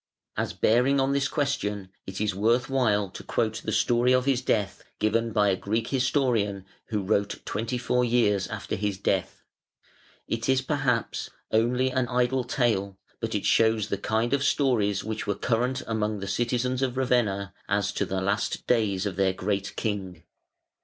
As 0.35 0.53
bearing 0.53 0.99
on 0.99 1.11
this 1.11 1.27
question 1.27 1.89
it 2.07 2.19
is 2.19 2.33
worth 2.33 2.71
while 2.71 3.11
to 3.11 3.23
quote 3.23 3.61
the 3.63 3.71
story 3.71 4.13
of 4.13 4.25
his 4.25 4.41
death 4.41 4.83
given 4.97 5.31
by 5.31 5.49
a 5.49 5.55
Greek 5.55 5.89
historian 5.89 6.65
who 6.87 7.03
wrote 7.03 7.39
twenty 7.45 7.77
four 7.77 8.03
years 8.03 8.47
after 8.47 8.75
his 8.75 8.97
death. 8.97 9.43
It 10.27 10.49
is, 10.49 10.63
perhaps, 10.63 11.29
only 11.51 11.91
an 11.91 12.07
idle 12.07 12.43
tale, 12.45 12.97
but 13.19 13.35
it 13.35 13.45
shows 13.45 13.89
the 13.89 13.97
kind 13.99 14.33
of 14.33 14.43
stories 14.43 15.03
which 15.03 15.27
were 15.27 15.35
current 15.35 15.83
among 15.85 16.19
the 16.19 16.27
citizens 16.27 16.81
of 16.81 16.97
Ravenna 16.97 17.53
as 17.69 17.91
to 17.91 18.03
the 18.03 18.21
last 18.21 18.65
days 18.65 19.05
of 19.05 19.17
their 19.17 19.33
great 19.33 19.75
king. 19.75 20.23